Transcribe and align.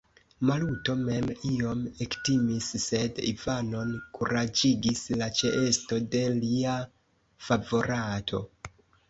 Maluto 0.49 0.93
mem 1.01 1.25
iom 1.49 1.83
ektimis; 2.05 2.69
sed 2.85 3.21
Ivanon 3.33 3.93
kuraĝigis 4.17 5.03
la 5.21 5.29
ĉeesto 5.43 6.01
de 6.17 6.25
lia 6.41 6.75
favorato. 7.51 8.43